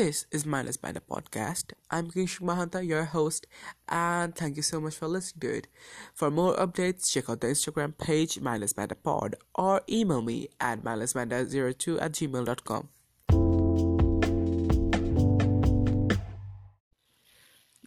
[0.00, 1.74] This is Mindless Banter podcast.
[1.90, 3.46] I'm Kishuk Mahanta, your host,
[3.86, 5.66] and thank you so much for listening to it.
[6.14, 10.82] For more updates, check out the Instagram page Mindless Banter Pod or email me at
[10.82, 12.88] mindlessbanter02 at gmail.com.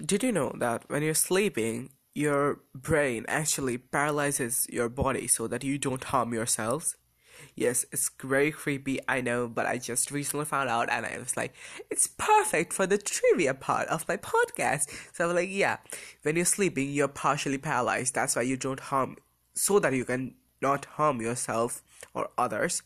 [0.05, 5.63] Did you know that when you're sleeping, your brain actually paralyzes your body so that
[5.63, 6.95] you don't harm yourselves?
[7.55, 11.37] Yes, it's very creepy, I know, but I just recently found out and I was
[11.37, 11.53] like,
[11.89, 14.89] it's perfect for the trivia part of my podcast.
[15.13, 15.77] So I was like, yeah,
[16.23, 18.15] when you're sleeping, you're partially paralyzed.
[18.15, 19.17] That's why you don't harm,
[19.53, 22.81] so that you can not harm yourself or others.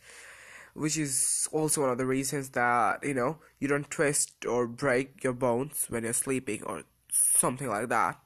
[0.74, 5.24] Which is also one of the reasons that, you know, you don't twist or break
[5.24, 8.20] your bones when you're sleeping or something like that.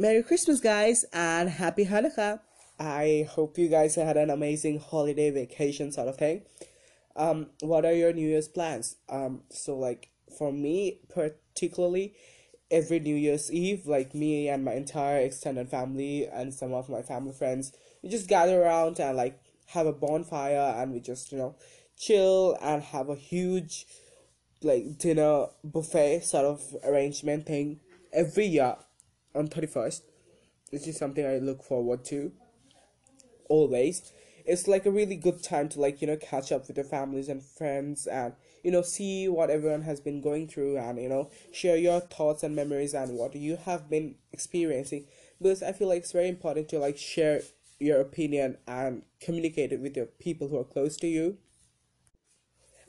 [0.00, 2.38] Merry Christmas, guys, and Happy Hanukkah.
[2.78, 6.42] I hope you guys had an amazing holiday vacation sort of thing.
[7.16, 8.94] Um, what are your New Year's plans?
[9.08, 12.14] Um, so like for me particularly,
[12.70, 17.02] every New Year's Eve, like me and my entire extended family and some of my
[17.02, 21.38] family friends, we just gather around and like have a bonfire and we just you
[21.38, 21.56] know
[21.98, 23.84] chill and have a huge
[24.62, 27.80] like dinner buffet sort of arrangement thing
[28.12, 28.76] every year
[29.34, 30.02] on 31st.
[30.70, 32.32] This is something I look forward to
[33.48, 34.12] always.
[34.44, 37.28] It's like a really good time to like, you know, catch up with your families
[37.28, 41.30] and friends and you know, see what everyone has been going through and you know,
[41.52, 45.06] share your thoughts and memories and what you have been experiencing
[45.40, 47.42] because I feel like it's very important to like share
[47.78, 51.38] your opinion and communicate it with your people who are close to you.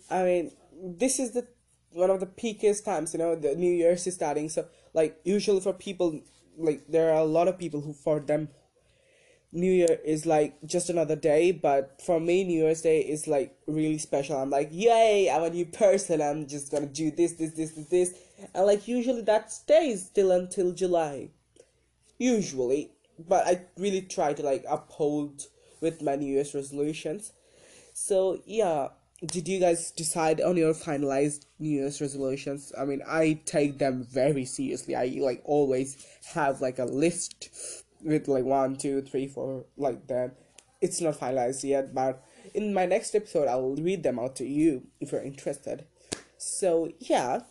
[0.09, 1.47] I mean, this is the
[1.91, 4.49] one of the peakiest times, you know, the New Year's is starting.
[4.49, 6.21] So, like, usually for people,
[6.57, 8.49] like, there are a lot of people who, for them,
[9.51, 13.57] New Year is like just another day, but for me, New Year's Day is like
[13.65, 14.37] really special.
[14.37, 16.21] I'm like, yay, I'm a new person.
[16.21, 18.13] I'm just gonna do this, this, this, this, this.
[18.53, 21.31] And like, usually that stays till until July.
[22.19, 22.91] Usually.
[23.27, 25.47] But I really try to like uphold
[25.81, 27.33] with my New Year's resolutions.
[27.93, 28.89] So, yeah,
[29.25, 32.71] did you guys decide on your finalized New Year's resolutions?
[32.77, 34.95] I mean, I take them very seriously.
[34.95, 37.49] I like always have like a list
[38.01, 40.35] with like one, two, three, four, like that.
[40.81, 44.87] It's not finalized yet, but in my next episode, I'll read them out to you
[45.01, 45.85] if you're interested.
[46.37, 47.41] So, yeah.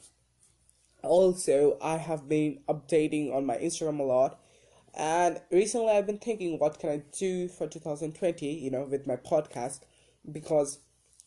[1.03, 4.41] Also, I have been updating on my Instagram a lot.
[4.95, 9.17] And recently, I've been thinking, what can I do for 2020, you know, with my
[9.17, 9.81] podcast?
[10.31, 10.79] Because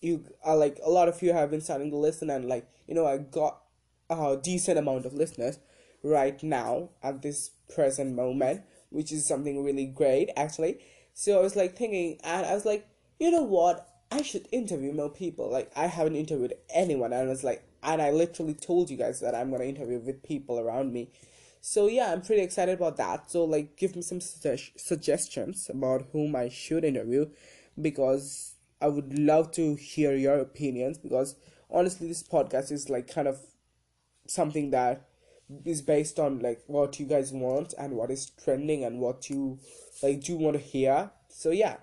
[0.02, 2.96] you are like a lot of you have been starting to listen and like you
[2.96, 3.62] know i got
[4.10, 5.60] a decent amount of listeners
[6.04, 10.80] right now at this present moment which is something really great actually.
[11.14, 12.88] So i was like thinking and i was like
[13.20, 13.88] you know what?
[14.14, 15.50] I should interview more people.
[15.50, 17.14] Like i haven't interviewed anyone.
[17.14, 20.24] And i was like and i literally told you guys that i'm to interview with
[20.24, 21.10] people around me.
[21.62, 23.32] So yeah i'm pretty excited about that.
[23.32, 27.30] So like give me some su- suggestions about whom i should interview
[27.80, 28.51] because
[28.82, 31.36] I would love to hear your opinions because
[31.70, 33.40] honestly, this podcast is like kind of
[34.28, 35.08] something that
[35.66, 39.60] is based on like what you guys want and what is trending and what you
[40.02, 41.12] like do want to hear.
[41.30, 41.78] So yeah.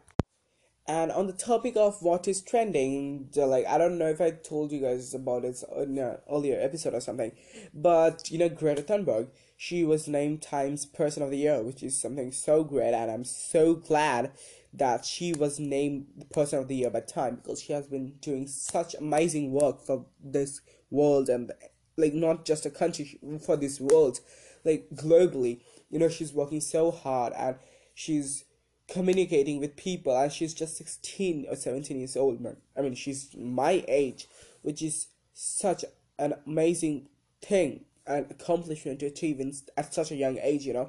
[0.86, 4.72] And on the topic of what is trending, like I don't know if I told
[4.72, 7.32] you guys about it in an earlier episode or something,
[7.74, 12.00] but you know Greta Thunberg, she was named Times Person of the Year, which is
[12.00, 14.32] something so great, and I'm so glad
[14.72, 18.46] that she was named person of the year by Time because she has been doing
[18.46, 21.52] such amazing work for this world and
[21.96, 24.20] like not just a country for this world,
[24.64, 25.60] like globally.
[25.90, 27.56] You know, she's working so hard and
[27.94, 28.44] she's
[28.88, 33.28] communicating with people and she's just 16 or 17 years old man i mean she's
[33.36, 34.26] my age
[34.62, 35.84] which is such
[36.18, 37.06] an amazing
[37.42, 40.88] thing and accomplishment to achieve in, at such a young age you know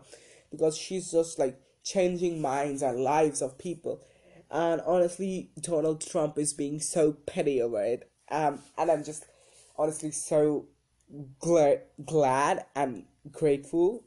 [0.50, 4.02] because she's just like changing minds and lives of people.
[4.52, 8.12] And honestly, Donald Trump is being so petty over it.
[8.32, 9.26] Um, and I'm just
[9.78, 10.68] honestly so
[11.40, 14.04] glad, glad and grateful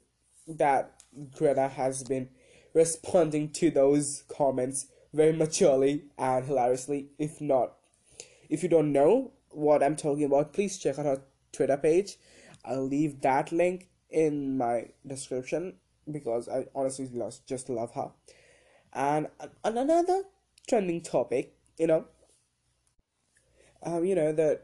[0.46, 1.02] that
[1.36, 2.28] Greta has been
[2.74, 7.08] responding to those comments very maturely and hilariously.
[7.18, 7.75] If not,
[8.48, 11.22] if you don't know what I'm talking about, please check out her
[11.52, 12.16] Twitter page.
[12.64, 15.75] I'll leave that link in my description
[16.10, 17.08] because I honestly
[17.46, 18.10] just love her.
[18.93, 19.28] And,
[19.64, 20.25] and another
[20.69, 22.06] trending topic, you know,
[23.82, 24.60] um, you know the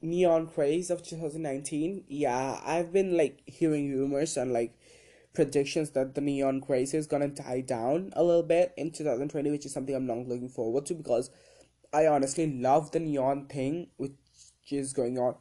[0.00, 2.04] neon craze of 2019.
[2.08, 4.74] Yeah, I've been like hearing rumors and like
[5.34, 9.66] predictions that the neon craze is gonna die down a little bit in 2020, which
[9.66, 11.30] is something I'm not looking forward to because
[11.92, 14.12] I honestly love the neon thing which
[14.70, 15.36] is going on.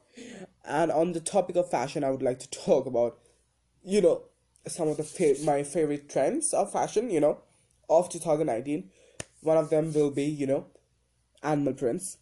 [0.65, 3.18] And on the topic of fashion, I would like to talk about,
[3.83, 4.24] you know,
[4.68, 7.40] some of the fa- my favorite trends of fashion, you know,
[7.90, 8.90] of 2019.
[9.42, 10.68] One of them will be, you know,
[11.44, 12.18] animal prints.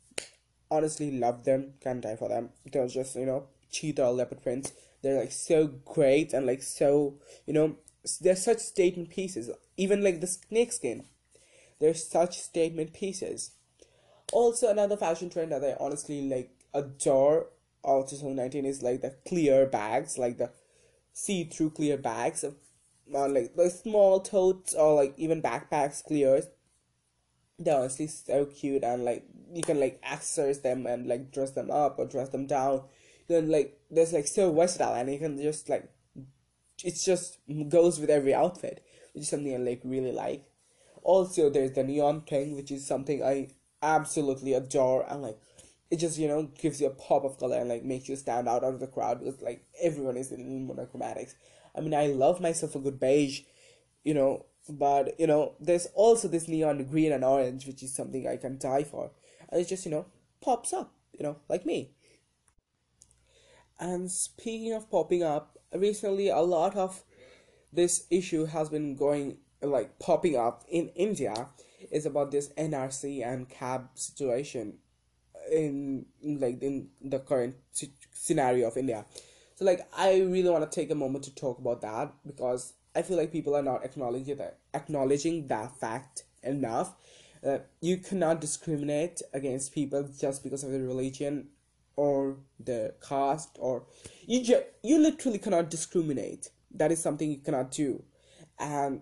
[0.72, 1.74] Honestly, love them.
[1.82, 2.50] Can't die for them.
[2.72, 4.74] They're just, you know, cheetah or leopard prints.
[5.02, 7.16] They're like so great and like so,
[7.46, 7.76] you know,
[8.22, 9.50] they're such statement pieces.
[9.78, 11.06] Even like the snake skin,
[11.80, 13.52] they're such statement pieces.
[14.32, 17.48] Also, another fashion trend that I honestly like adore
[17.84, 20.52] of 2019 is like the clear bags, like the
[21.20, 22.56] see-through clear bags of
[23.14, 26.46] uh, like the small totes or like even backpacks clears.
[27.58, 31.70] They're honestly so cute and like you can like accessorize them and like dress them
[31.70, 32.84] up or dress them down.
[33.28, 35.90] Then like there's like so versatile and you can just like
[36.84, 40.46] it's just goes with every outfit which is something i like really like.
[41.04, 43.50] Also there's the neon thing which is something i
[43.82, 45.40] absolutely adore and like
[45.92, 48.48] it just you know gives you a pop of color and like makes you stand
[48.48, 51.34] out out of the crowd because like everyone is in monochromatics.
[51.76, 53.42] I mean i love myself a good beige
[54.04, 58.28] you know but you know there's also this neon green and orange which is something
[58.28, 59.12] i can die for.
[59.50, 60.06] And it just you know
[60.42, 61.92] pops up you know like me.
[63.80, 67.04] And speaking of popping up recently a lot of
[67.72, 71.50] this issue has been going like popping up in india
[71.92, 74.78] is about this nrc and cab situation
[75.52, 77.56] in like in the current
[78.12, 79.06] scenario of india
[79.56, 83.02] so like i really want to take a moment to talk about that because I
[83.02, 86.96] feel like people are not acknowledging that acknowledging that fact enough.
[87.46, 91.48] Uh, you cannot discriminate against people just because of their religion
[91.96, 93.84] or the caste or
[94.26, 96.50] you ju- you literally cannot discriminate.
[96.72, 98.04] That is something you cannot do.
[98.60, 99.02] And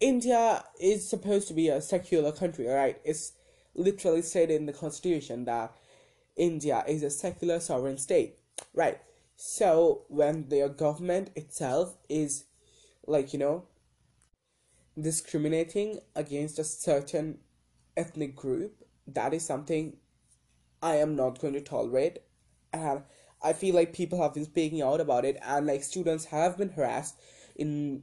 [0.00, 3.00] India is supposed to be a secular country, right?
[3.04, 3.32] It's
[3.74, 5.76] literally said in the constitution that
[6.36, 8.38] India is a secular sovereign state,
[8.72, 8.98] right?
[9.36, 12.44] So when their government itself is
[13.06, 13.64] like you know
[15.00, 17.38] discriminating against a certain
[17.96, 19.96] ethnic group that is something
[20.82, 22.18] i am not going to tolerate.
[22.72, 23.02] And
[23.42, 26.70] i feel like people have been speaking out about it and like students have been
[26.70, 27.16] harassed
[27.56, 28.02] in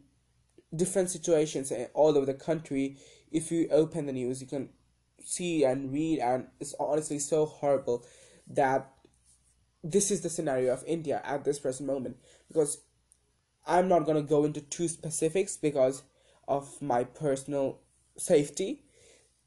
[0.74, 2.98] different situations all over the country.
[3.32, 4.70] If you open the news you can
[5.24, 8.06] see and read and it's honestly so horrible
[8.48, 8.90] that
[9.84, 12.80] this is the scenario of india at this present moment because
[13.66, 16.04] I'm not to go into too specifics because
[16.48, 17.80] of my personal
[18.18, 18.84] safety,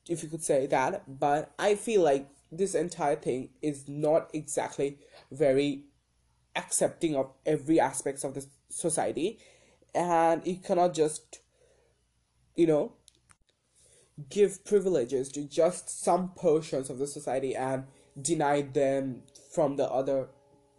[0.09, 1.19] if you could say that.
[1.19, 4.99] But I feel like this entire thing is not exactly
[5.31, 5.85] very
[6.57, 9.41] accepting of every aspects of the society
[9.93, 11.41] and you cannot just
[12.55, 12.93] you know
[14.31, 17.85] give privileges to just some portions of the society and
[18.21, 19.23] deny them
[19.53, 20.29] from the other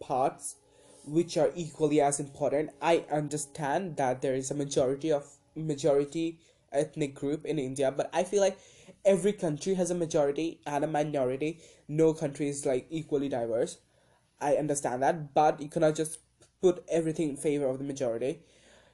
[0.00, 0.56] parts
[1.04, 2.70] which are equally as important.
[2.80, 6.40] I understand that there is a majority of majority
[6.72, 8.58] ethnic group in India, but I feel like
[9.04, 11.60] every country has a majority and a minority.
[11.88, 13.78] No country is like equally diverse.
[14.40, 16.18] I understand that, but you cannot just
[16.60, 18.40] put everything in favor of the majority.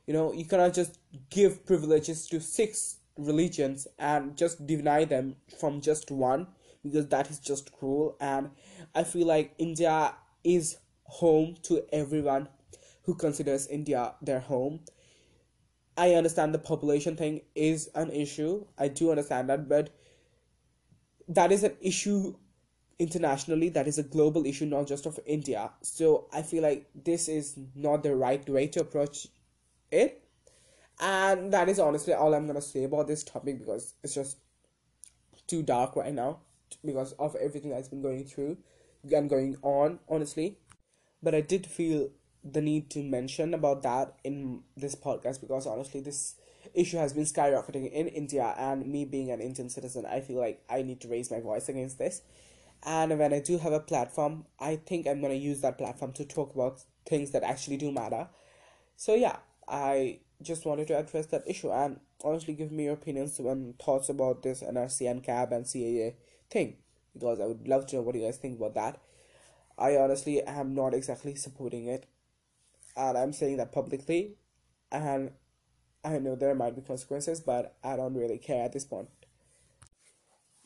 [0.06, 0.98] You know, you cannot just
[1.30, 6.46] give privileges to six religions and just deny them from just one
[6.82, 8.16] because that is just cruel.
[8.20, 8.50] And
[8.94, 10.14] I feel like India
[10.44, 12.48] is home to everyone
[13.02, 14.80] who considers India their home.
[15.96, 18.64] I understand the population thing is an issue.
[18.78, 19.90] I do understand that, but
[21.28, 22.34] that is an issue
[22.98, 23.68] internationally.
[23.68, 25.70] That is a global issue, not just of India.
[25.82, 29.26] So I feel like this is not the right way to approach
[29.90, 30.22] it.
[31.02, 34.38] And that is honestly all I'm gonna say about this topic because it's just
[35.46, 36.38] too dark right now
[36.84, 38.56] because of everything that's been going through
[39.12, 40.58] and going on, honestly
[41.22, 42.10] but I did feel
[42.44, 46.34] the need to mention about that in this podcast because honestly, this
[46.74, 50.62] issue has been skyrocketing in India, and me being an Indian citizen, I feel like
[50.68, 52.22] I need to raise my voice against this.
[52.84, 56.24] And when I do have a platform, I think I'm gonna use that platform to
[56.24, 58.28] talk about things that actually do matter.
[58.96, 59.36] So yeah,
[59.68, 64.08] I just wanted to address that issue and honestly give me your opinions and thoughts
[64.08, 66.14] about this NRC and CAB and CAA
[66.50, 66.76] thing
[67.14, 69.00] because I would love to know what you guys think about that.
[69.78, 72.06] I honestly am not exactly supporting it,
[72.96, 74.34] and I'm saying that publicly,
[74.90, 75.32] and
[76.04, 79.08] I know there might be consequences, but I don't really care at this point.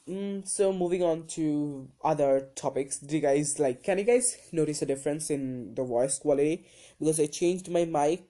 [0.08, 3.82] Mm, so moving on to other topics, do you guys like?
[3.82, 6.66] Can you guys notice a difference in the voice quality?
[6.98, 8.24] Because I changed my mic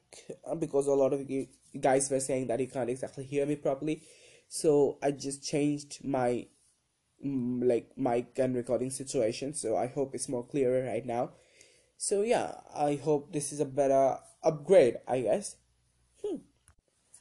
[0.49, 1.49] uh, because a lot of you
[1.81, 4.03] guys were saying that you can't exactly hear me properly
[4.49, 6.47] so i just changed my
[7.25, 11.31] mm, like mic and recording situation so i hope it's more clearer right now
[11.97, 15.57] so yeah i hope this is a better upgrade i guess
[16.25, 16.37] hmm.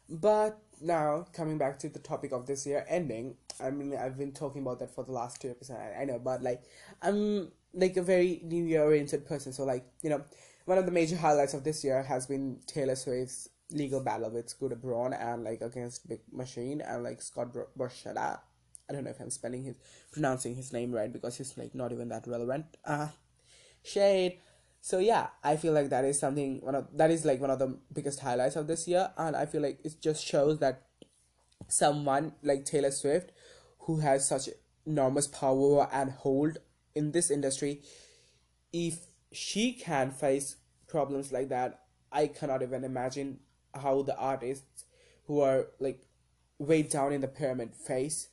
[0.10, 4.32] but now coming back to the topic of this year ending i mean i've been
[4.32, 6.64] talking about that for the last two episodes i, I know but like
[7.02, 10.24] i'm like a very new year oriented person so like you know
[10.66, 14.50] one of the major highlights of this year has been taylor swift's legal battle with
[14.50, 18.40] scooter braun and like against big machine and like scott borchetta
[18.90, 19.76] i don't know if i'm spelling his
[20.12, 22.66] pronouncing his name right because he's like not even that relevant.
[22.86, 23.08] Uh
[23.84, 24.40] shade.
[24.82, 27.58] So yeah i feel like that is something one of that is like one of
[27.58, 30.84] the biggest highlights of this year and i feel like it just shows that
[31.68, 33.32] someone like taylor swift
[33.86, 34.50] who has such
[34.86, 36.58] enormous power and hold
[36.94, 37.82] in this industry
[38.72, 43.40] if she can face problems like that i cannot even imagine
[43.74, 44.86] how the artists
[45.28, 46.06] who are like
[46.58, 48.30] way down in the pyramid face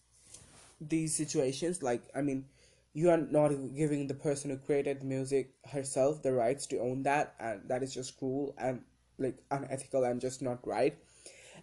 [0.81, 1.83] these situations.
[1.83, 2.47] Like i mean
[2.95, 7.03] you are not giving the person who created the music herself the rights to own
[7.05, 8.83] that and that is just cruel and
[9.19, 10.99] like unethical and just not right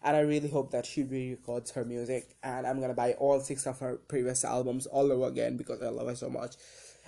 [0.03, 2.35] and i really hope that she re-records her music.
[2.43, 5.89] And i'm gonna buy all six of her previous albums all over again because i
[5.89, 6.55] love her so much.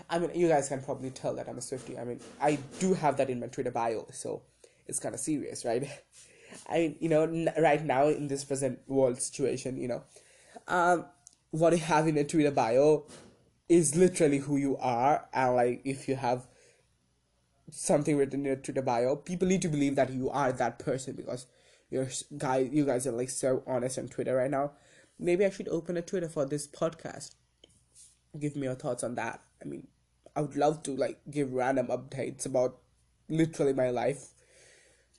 [0.10, 2.94] I mean you guys can probably tell that i'm a swifty i mean i do
[2.94, 4.42] have that in my twitter bio so
[4.88, 5.88] it's kind of serious right?
[6.70, 10.04] I mean you know n- right now in this present world situation you know
[10.68, 11.06] um
[11.52, 13.06] what you have in a twitter bio
[13.72, 15.26] is literally who you are.
[15.34, 16.46] And like if you have
[17.72, 21.16] something written in your Twitter bio, people need to believe that you are that person
[21.16, 21.48] because
[21.92, 24.72] you're guy you guys are like so honest on Twitter right now.
[25.20, 27.36] Maybe I should open a Twitter for this podcast.
[28.40, 29.42] Give me your thoughts on that.
[29.62, 29.88] I mean,
[30.36, 32.78] I would love to like give random updates about
[33.30, 34.30] literally my life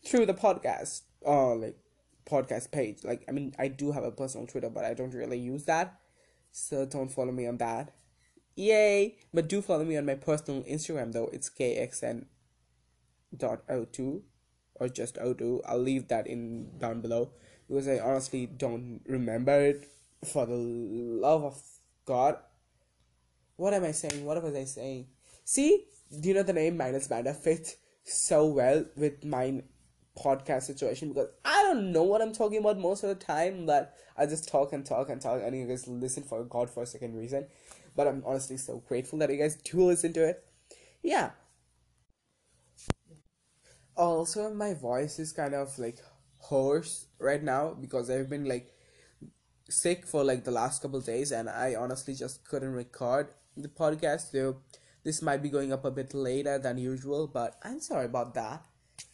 [0.05, 1.77] through the podcast or like
[2.25, 3.05] podcast page.
[3.05, 6.01] Like I mean, I do have a personal Twitter, but I don't really use that.
[6.51, 7.93] So don't follow me on that.
[8.57, 9.17] Yay!
[9.33, 11.29] But do follow me on my personal Instagram though.
[11.33, 12.27] It's kxn
[13.37, 14.23] dot o two
[14.83, 15.63] or just o two.
[15.67, 17.31] I'll leave that in down below
[17.69, 19.89] because I honestly don't remember it.
[20.25, 21.61] For the love of
[22.05, 22.37] God,
[23.57, 24.25] what am I saying?
[24.25, 25.07] What was I saying?
[25.45, 25.87] See,
[26.21, 29.63] do you know the name Mindless Banter fits so well with my
[30.17, 33.97] podcast situation because I don't know what I'm talking about most of the time, but
[34.17, 36.87] I just talk and talk and talk, and you guys listen for God for a
[36.87, 37.47] second reason
[37.97, 40.45] but I'm honestly so grateful that you guys do listen to it.
[41.03, 41.31] Yeah.
[43.97, 45.99] Also, my voice is kind of like
[46.39, 48.73] hoarse right now because I've been like
[49.69, 54.33] sick for like the last couple days and I honestly just couldn't record the podcast.
[54.33, 54.57] So
[55.05, 58.65] this might be going up a bit later than usual, but I'm sorry about that.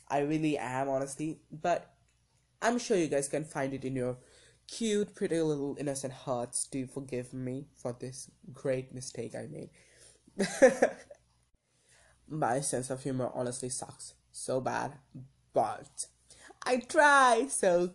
[0.08, 1.94] I really am honestly, but
[2.62, 4.18] I'm sure you guys can find it in your
[4.66, 9.70] cute, pretty little innocent hearts do forgive me for this great mistake I made.
[12.28, 14.92] My sense of humor honestly sucks so bad,
[15.52, 16.06] but
[16.64, 17.90] I try, so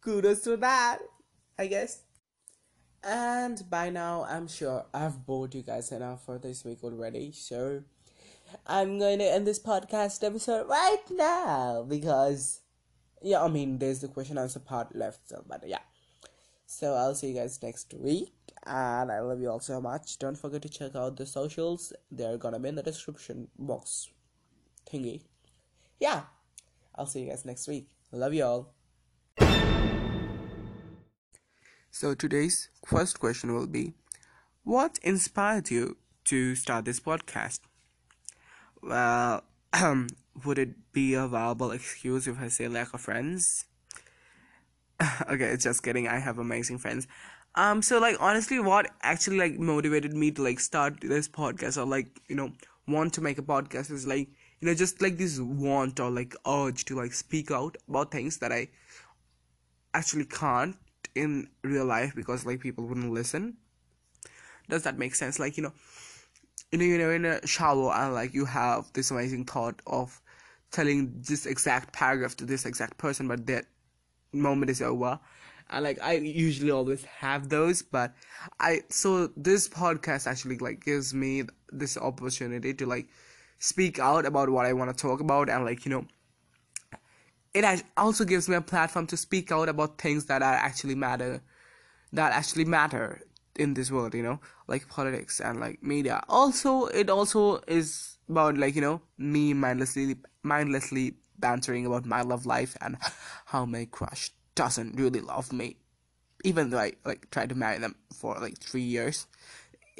[0.00, 0.98] kudos to that,
[1.58, 2.02] I guess.
[3.02, 7.82] And by now, I'm sure I've bored you guys enough for this week already, so
[8.66, 12.60] I'm going to end this podcast episode right now because
[13.22, 15.78] yeah, I mean, there's the question answer part left, so, but yeah.
[16.66, 18.32] So I'll see you guys next week,
[18.64, 20.18] and I love you all so much.
[20.18, 24.08] Don't forget to check out the socials; they're gonna be in the description box
[24.90, 25.22] thingy.
[26.00, 26.22] Yeah,
[26.94, 27.88] I'll see you guys next week.
[28.12, 28.74] Love you all.
[31.90, 33.94] So today's first question will be,
[34.64, 37.60] what inspired you to start this podcast?
[38.82, 39.44] Well,
[40.44, 43.66] would it be a viable excuse if I say lack of friends?
[45.28, 46.08] okay, it's just kidding.
[46.08, 47.06] I have amazing friends.
[47.54, 51.84] Um, so like honestly, what actually like motivated me to like start this podcast or
[51.84, 52.52] like you know
[52.88, 54.28] want to make a podcast is like
[54.62, 58.38] you know just like this want or like urge to like speak out about things
[58.38, 58.68] that I
[59.92, 60.76] actually can't
[61.16, 63.56] in real life because like people wouldn't listen.
[64.68, 65.40] Does that make sense?
[65.40, 65.72] Like you know,
[66.70, 70.20] you know, you know, in a shower and like you have this amazing thought of
[70.70, 73.66] telling this exact paragraph to this exact person, but that
[74.32, 75.18] moment is over.
[75.70, 78.14] And like I usually always have those, but
[78.60, 81.42] I so this podcast actually like gives me
[81.72, 83.08] this opportunity to like
[83.70, 86.04] speak out about what I want to talk about and like you know
[87.54, 91.42] it also gives me a platform to speak out about things that are actually matter
[92.12, 93.22] that actually matter
[93.56, 98.56] in this world you know like politics and like media also it also is about
[98.56, 102.96] like you know me mindlessly mindlessly bantering about my love life and
[103.46, 105.76] how my crush doesn't really love me,
[106.44, 109.26] even though I like tried to marry them for like three years.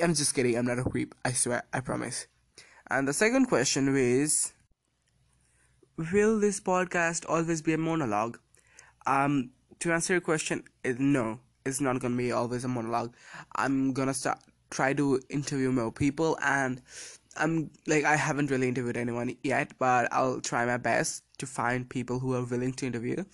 [0.03, 0.57] I'm just kidding.
[0.57, 1.15] I'm not a creep.
[1.25, 1.65] I swear.
[1.73, 2.27] I promise.
[2.93, 4.53] And the second question is,
[5.97, 8.39] will this podcast always be a monologue?
[9.07, 13.15] Um, to answer your question, no, it's not gonna be always a monologue.
[13.57, 16.83] I'm gonna start try to interview more people and
[17.35, 21.89] I'm like I haven't really interviewed anyone yet, but I'll try my best to find
[21.89, 23.25] people who are willing to interview.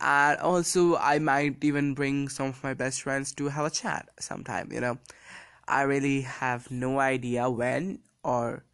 [0.00, 4.08] And also I might even bring some of my best friends to have a chat
[4.18, 4.98] sometime, you know.
[5.68, 8.64] I really have no idea when or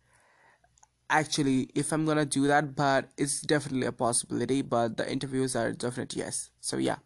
[1.11, 4.63] actually if I'm gonna do that, but it's definitely a possibility.
[4.63, 6.51] But the interviews are definite yes.
[6.61, 6.99] So yeah,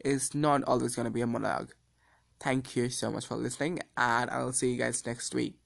[0.00, 1.72] it's not always gonna be a monologue.
[2.40, 5.61] Thank you so much for listening, and I'll see you guys next week.